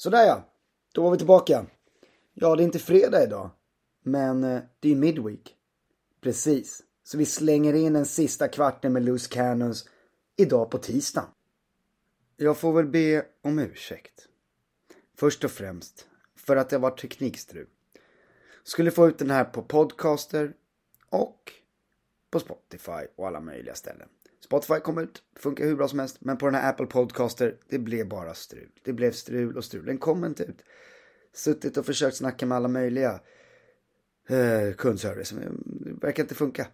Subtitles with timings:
[0.00, 0.44] Sådär ja,
[0.92, 1.66] då var vi tillbaka.
[2.34, 3.50] Ja, det är inte fredag idag,
[4.02, 5.56] men eh, det är midweek.
[6.20, 9.88] Precis, så vi slänger in den sista kvarten med Loose Cannons
[10.36, 11.28] idag på tisdag.
[12.36, 14.28] Jag får väl be om ursäkt.
[15.16, 16.06] Först och främst
[16.36, 17.68] för att det var teknikstrul.
[18.62, 20.54] Skulle få ut den här på podcaster
[21.10, 21.52] och
[22.30, 24.08] på Spotify och alla möjliga ställen.
[24.48, 27.78] Spotify kom ut, funkar hur bra som helst, men på den här Apple Podcaster, det
[27.78, 28.70] blev bara strul.
[28.82, 30.62] Det blev strul och strul, den kom inte ut.
[31.32, 33.20] Suttit och försökt snacka med alla möjliga
[34.28, 36.66] eh, kundservice, det verkar inte funka.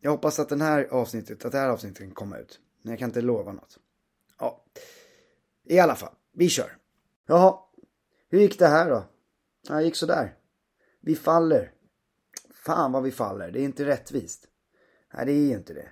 [0.00, 2.60] Jag hoppas att den här avsnittet, att det här avsnittet kan komma ut.
[2.82, 3.78] Men jag kan inte lova något.
[4.38, 4.64] Ja,
[5.64, 6.76] i alla fall, vi kör.
[7.26, 7.58] Jaha,
[8.28, 9.04] hur gick det här då?
[9.68, 10.34] Ja, det gick sådär.
[11.00, 11.72] Vi faller.
[12.54, 14.48] Fan vad vi faller, det är inte rättvist.
[15.14, 15.88] Nej, det är ju inte det.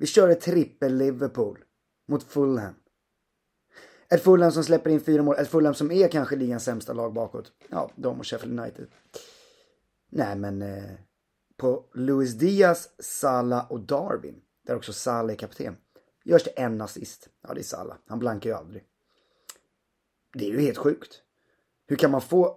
[0.00, 1.64] Vi kör ett trippel Liverpool
[2.08, 2.74] mot Fulham.
[4.08, 5.36] Ett Fulham som släpper in fyra mål.
[5.38, 7.52] Ett Fulham som är kanske ligans sämsta lag bakåt.
[7.68, 8.86] Ja, de och Sheffield United.
[10.10, 10.90] Nej, men eh,
[11.56, 15.76] på Luis Diaz, Salah och Darwin, där också Salah är kapten,
[16.24, 17.28] görs det en assist.
[17.42, 17.96] Ja, det är Salah.
[18.06, 18.84] Han blankar ju aldrig.
[20.32, 21.22] Det är ju helt sjukt.
[21.86, 22.56] Hur kan man få...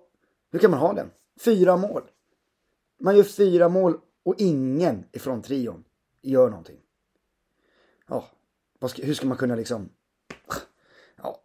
[0.51, 1.11] Hur kan man ha den?
[1.39, 2.03] Fyra mål.
[2.99, 5.83] Man gör fyra mål och ingen ifrån trion
[6.21, 6.82] gör någonting.
[8.79, 9.89] Ja, ska, hur ska man kunna liksom...
[11.15, 11.43] Ja.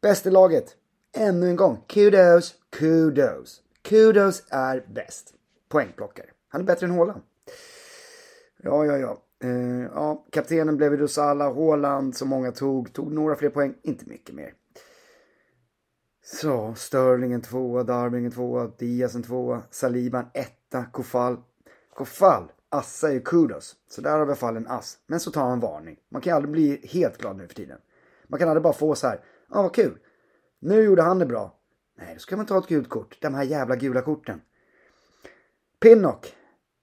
[0.00, 0.76] Bästa laget.
[1.16, 1.84] Ännu en gång.
[1.86, 3.62] Kudos, kudos.
[3.82, 5.34] Kudos är bäst.
[5.68, 6.26] Poängplockare.
[6.48, 7.22] Han är bättre än Haaland.
[8.62, 9.22] Ja, ja, ja.
[9.44, 14.34] Uh, ja, kaptenen blev Rosala, Haaland som många tog, tog några fler poäng, inte mycket
[14.34, 14.54] mer.
[16.24, 21.36] Så, Sterling en tvåa, Darwin en tvåa, Diaz en tvåa, Saliban etta, Kofall.
[21.94, 23.76] Kofall Assa är ju kudos.
[23.90, 24.98] Så där har vi i alla fall en ass.
[25.06, 25.98] Men så tar han varning.
[26.10, 27.78] Man kan ju aldrig bli helt glad nu för tiden.
[28.28, 29.98] Man kan aldrig bara få så här, ja ah, vad kul.
[30.60, 31.58] Nu gjorde han det bra.
[31.98, 33.16] Nej, då ska man ta ett gult kort.
[33.20, 34.40] De här jävla gula korten.
[35.80, 36.34] Pinnock.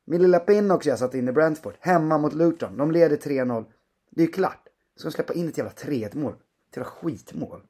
[0.05, 1.73] Min lilla Pinnock jag satt in i Brentford.
[1.79, 2.77] Hemma mot Luton.
[2.77, 3.65] De leder 3-0.
[4.09, 4.67] Det är ju klart.
[4.95, 6.33] Ska de släppa in ett jävla 3-1 mål?
[6.69, 7.61] Ett jävla skitmål.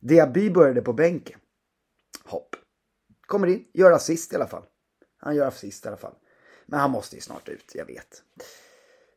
[0.00, 1.38] Diaby började på bänken.
[2.24, 2.56] Hopp.
[3.26, 4.64] Kommer in, gör assist i alla fall.
[5.16, 6.14] Han gör assist i alla fall.
[6.66, 8.22] Men han måste ju snart ut, jag vet.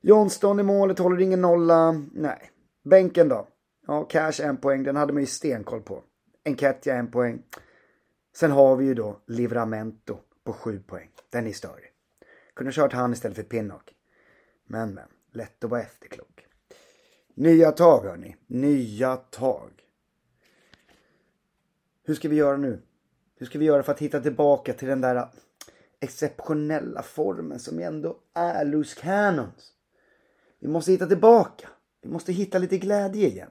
[0.01, 1.91] Johnston i målet, håller ingen nolla.
[2.13, 2.51] Nej.
[2.83, 3.47] Bänken då?
[3.87, 6.03] Ja, Cash en poäng, den hade man ju stenkoll på.
[6.45, 7.43] Enkätia en poäng.
[8.35, 11.09] Sen har vi ju då Livramento på sju poäng.
[11.29, 11.85] Den är större.
[12.55, 13.93] Kunde kört han istället för Pinnock.
[14.67, 16.47] Men men, lätt att vara efterklok.
[17.33, 19.71] Nya tag hörni, nya tag.
[22.03, 22.81] Hur ska vi göra nu?
[23.35, 25.27] Hur ska vi göra för att hitta tillbaka till den där
[26.05, 29.73] exceptionella formen som ändå är Loose Cannons?
[30.59, 31.67] Vi måste hitta tillbaka.
[32.01, 33.49] Vi måste hitta lite glädje igen.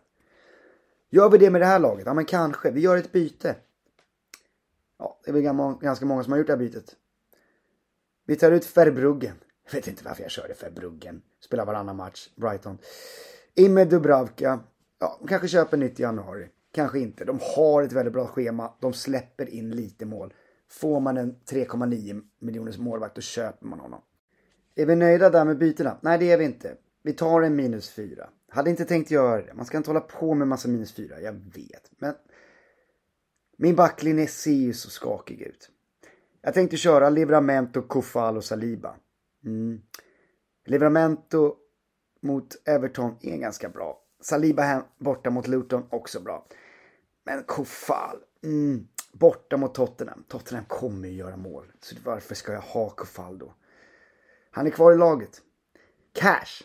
[1.10, 2.06] Gör vi det med det här laget?
[2.06, 2.70] Ja, men kanske.
[2.70, 3.56] Vi gör ett byte.
[4.98, 5.42] Ja, det är väl
[5.80, 6.96] ganska många som har gjort det här bytet.
[8.26, 9.36] Vi tar ut Verbruggen.
[9.64, 11.22] Jag vet inte varför jag körde Verbruggen.
[11.40, 12.78] Spelar varannan match, Brighton.
[13.54, 14.60] In med Dubravka.
[14.98, 16.48] Ja, de kanske köper nytt i januari.
[16.72, 17.24] Kanske inte.
[17.24, 18.74] De har ett väldigt bra schema.
[18.80, 20.34] De släpper in lite mål.
[20.70, 24.00] Får man en 3,9 miljoners målvakt då köper man honom.
[24.74, 25.98] Är vi nöjda där med bytena?
[26.02, 26.76] Nej, det är vi inte.
[27.02, 28.28] Vi tar en minus 4.
[28.48, 29.54] Hade inte tänkt göra det.
[29.54, 31.20] Man ska inte hålla på med massa minus 4.
[31.20, 31.90] Jag vet.
[31.98, 32.14] Men
[33.56, 35.70] min backlinje ser ju så skakig ut.
[36.42, 38.96] Jag tänkte köra Livramento, Kofal och Saliba.
[39.44, 39.80] Mm.
[40.66, 41.54] Livramento
[42.22, 44.00] mot Everton är ganska bra.
[44.20, 46.46] Saliba hem, borta mot Luton också bra.
[47.24, 48.88] Men Kofal, mm,
[49.18, 50.24] borta mot Tottenham.
[50.28, 51.72] Tottenham kommer ju göra mål.
[51.80, 53.54] Så varför ska jag ha Kofal då?
[54.50, 55.42] Han är kvar i laget.
[56.12, 56.62] Cash.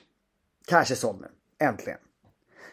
[0.68, 1.28] Cash är såld nu.
[1.60, 2.00] Äntligen.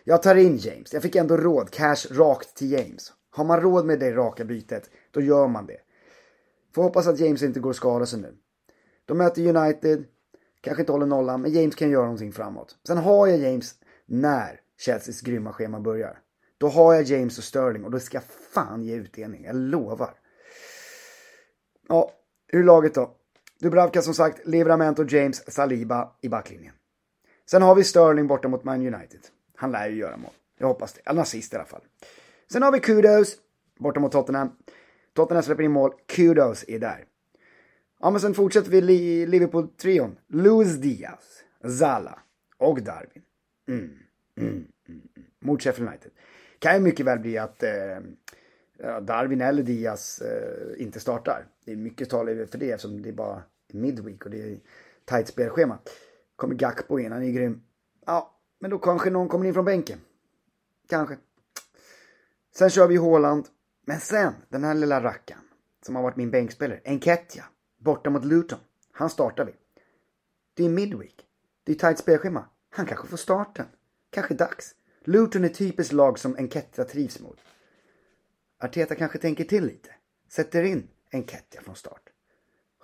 [0.04, 0.92] Jag tar in James.
[0.92, 1.70] Jag fick ändå råd.
[1.70, 3.12] Cash rakt till James.
[3.30, 5.78] Har man råd med det raka bytet, då gör man det.
[6.74, 8.36] Får hoppas att James inte går och skadar sig nu.
[9.04, 10.04] De möter United.
[10.60, 12.76] Kanske inte håller nollan, men James kan göra någonting framåt.
[12.86, 13.74] Sen har jag James
[14.06, 16.18] när Chelseas grymma schema börjar.
[16.58, 19.44] Då har jag James och Sterling och då ska jag fan ge utdelning.
[19.44, 20.14] Jag lovar.
[21.88, 22.12] Ja,
[22.48, 23.16] hur är laget då?
[23.60, 26.74] Dubravka som sagt, Livramento, James, Saliba i backlinjen.
[27.50, 29.20] Sen har vi Sterling borta mot Man United.
[29.56, 30.32] Han lär ju göra mål.
[30.58, 31.00] Jag hoppas det.
[31.04, 31.82] Eller assist i alla fall.
[32.52, 33.36] Sen har vi Kudos
[33.78, 34.50] borta mot Tottenham.
[35.14, 35.92] Tottenham släpper in mål.
[36.06, 37.04] Kudos är där.
[38.00, 38.80] Ja, men sen fortsätter vi
[39.26, 40.16] Liverpool-trion.
[40.28, 41.42] Luis Diaz,
[41.78, 42.18] Zala
[42.58, 43.22] och Darwin.
[43.68, 45.02] Mm, mm, mm, mm.
[45.40, 46.10] Mot Sheffield United
[46.58, 47.98] kan ju mycket väl bli att eh,
[49.02, 51.46] Darwin eller Diaz eh, inte startar.
[51.64, 53.42] Det är mycket tal för det eftersom det är bara
[53.72, 54.58] midweek och det är
[55.04, 55.78] tajt spelschema.
[56.36, 57.62] Kommer Gakpo in, han är grym.
[58.06, 59.98] Ja, men då kanske någon kommer in från bänken.
[60.88, 61.16] Kanske.
[62.56, 63.46] Sen kör vi Håland.
[63.86, 65.42] Men sen, den här lilla rackaren
[65.82, 67.44] som har varit min bänkspelare, Enketia,
[67.78, 68.58] borta mot Luton.
[68.92, 69.52] Han startar vi.
[70.54, 71.26] Det är midweek.
[71.64, 72.44] Det är tajt spelschema.
[72.70, 73.66] Han kanske får starten.
[74.10, 74.74] Kanske dags.
[75.08, 77.38] Luton är typiskt lag som Enketia trivs mot.
[78.58, 79.90] Arteta kanske tänker till lite.
[80.28, 82.02] Sätter in Enketia från start.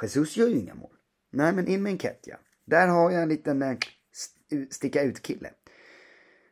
[0.03, 0.97] Jesus gör ju inga mål.
[1.31, 2.39] Nej, men in med Enketia.
[2.65, 3.77] Där har jag en liten eh,
[4.71, 5.51] sticka ut-kille.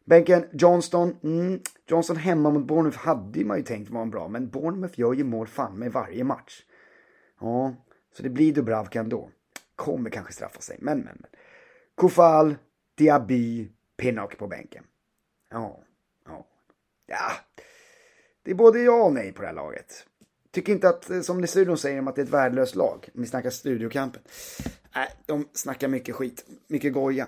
[0.05, 1.17] Bänken, Johnston.
[1.23, 5.25] Mm, Johnston hemma mot Bournemouth hade man ju tänkt var bra, men Bournemouth gör ju
[5.25, 6.65] mål fan med varje match.
[7.41, 7.75] Ja,
[8.17, 9.31] så det blir Dubravka ändå.
[9.77, 11.19] Kommer kanske straffa sig, men men.
[11.21, 11.31] men.
[11.95, 12.57] Kofal,
[12.95, 14.85] Diaby, Pinnock på bänken.
[15.51, 15.81] Ja,
[16.27, 16.47] ja.
[17.07, 17.31] Ja,
[18.43, 20.07] det är både ja och nej på det här laget.
[20.51, 23.09] Tycker inte att, eh, som studion säger om att det är ett värdelöst lag.
[23.15, 24.23] Om vi snackar studiokampen.
[24.95, 26.45] Nej, de snackar mycket skit.
[26.69, 27.27] Mycket goja.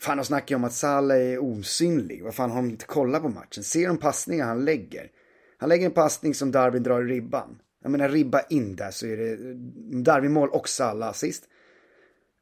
[0.00, 2.24] Fan, de snackar ju om att Salah är osynlig.
[2.24, 3.64] Vad fan har de inte kollat på matchen?
[3.64, 5.10] Ser de passningar han lägger?
[5.58, 7.58] Han lägger en passning som Darwin drar i ribban.
[7.82, 9.36] Jag menar ribba in där så är det
[10.02, 11.44] Darwin mål och Salah assist.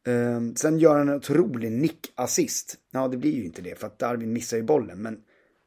[0.08, 2.76] Ehm, sen gör han en otrolig nickassist.
[2.90, 5.02] Ja, det blir ju inte det för att Darwin missar ju bollen.
[5.02, 5.22] Men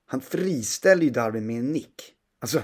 [0.06, 2.16] han friställer ju Darwin med en nick.
[2.40, 2.64] Alltså,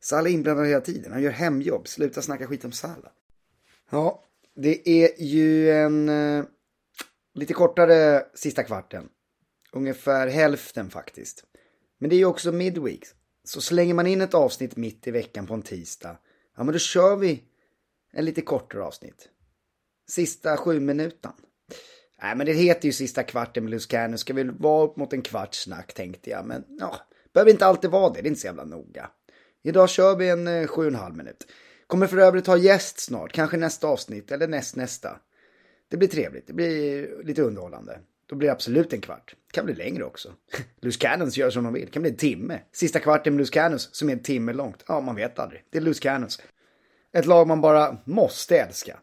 [0.00, 1.12] Salah är inblandad hela tiden.
[1.12, 1.88] Han gör hemjobb.
[1.88, 3.12] Sluta snacka skit om Salah.
[3.90, 4.24] Ja,
[4.56, 6.44] det är ju en eh,
[7.34, 9.08] lite kortare sista kvarten.
[9.72, 11.44] Ungefär hälften faktiskt.
[11.98, 13.04] Men det är ju också midweek.
[13.44, 16.18] Så slänger man in ett avsnitt mitt i veckan på en tisdag.
[16.56, 17.42] Ja, men då kör vi
[18.12, 19.28] en lite kortare avsnitt.
[20.08, 21.32] Sista sju minuten.
[22.22, 24.18] Nej, men det heter ju sista kvarten med Luscano.
[24.18, 26.46] Ska väl vara upp mot en kvarts snack tänkte jag.
[26.46, 26.96] Men ja,
[27.34, 28.22] behöver inte alltid vara det.
[28.22, 29.10] Det är inte så jävla noga.
[29.62, 31.46] Idag kör vi en eh, sju och en halv minut.
[31.86, 33.32] Kommer för övrigt ha gäst snart.
[33.32, 35.16] Kanske nästa avsnitt eller näst nästa.
[35.88, 36.46] Det blir trevligt.
[36.46, 37.98] Det blir lite underhållande.
[38.26, 39.34] Då blir det absolut en kvart.
[39.52, 40.32] Kan bli längre också.
[40.80, 41.90] Loose Cannons gör som de vill.
[41.90, 42.60] Kan bli en timme.
[42.72, 44.84] Sista kvarten med Loose Cannons som är en timme långt.
[44.88, 45.64] Ja, man vet aldrig.
[45.70, 46.42] Det är Loose Cannons.
[47.12, 48.98] Ett lag man bara måste älska.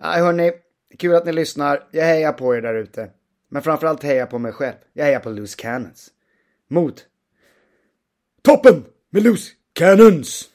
[0.00, 0.52] Nej, hörni.
[0.98, 1.88] Kul att ni lyssnar.
[1.90, 3.10] Jag hejar på er där ute.
[3.48, 4.76] Men framförallt hejar på mig själv.
[4.92, 6.10] Jag hejar på Loose Cannons.
[6.68, 7.06] Mot
[8.42, 10.50] toppen med Loose Cannons!